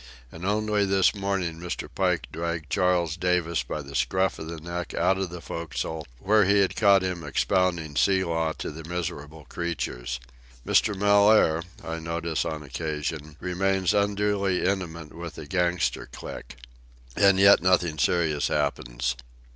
And 0.31 0.43
only 0.47 0.83
this 0.83 1.13
morning 1.13 1.59
Mr. 1.59 1.87
Pike 1.93 2.25
dragged 2.31 2.71
Charles 2.71 3.15
Davis 3.15 3.61
by 3.61 3.83
the 3.83 3.93
scruff 3.93 4.39
of 4.39 4.47
the 4.47 4.59
neck 4.59 4.95
out 4.95 5.19
of 5.19 5.29
the 5.29 5.41
forecastle, 5.41 6.07
where 6.17 6.43
he 6.45 6.57
had 6.61 6.75
caught 6.75 7.03
him 7.03 7.23
expounding 7.23 7.95
sea 7.95 8.23
law 8.23 8.51
to 8.53 8.71
the 8.71 8.83
miserable 8.89 9.45
creatures. 9.45 10.19
Mr. 10.65 10.95
Mellaire, 10.97 11.61
I 11.83 11.99
notice 11.99 12.45
on 12.45 12.63
occasion, 12.63 13.37
remains 13.39 13.93
unduly 13.93 14.65
intimate 14.65 15.13
with 15.13 15.35
the 15.35 15.45
gangster 15.45 16.07
clique. 16.11 16.55
And 17.15 17.39
yet 17.39 17.61
nothing 17.61 17.99
serious 17.99 18.47
happens. 18.47 19.15